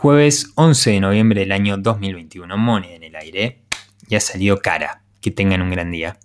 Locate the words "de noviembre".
0.92-1.40